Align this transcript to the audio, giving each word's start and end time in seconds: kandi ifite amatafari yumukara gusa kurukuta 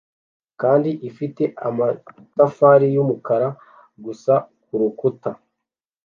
kandi 0.61 0.89
ifite 1.09 1.43
amatafari 1.67 2.85
yumukara 2.95 3.47
gusa 4.05 4.33
kurukuta 4.63 5.29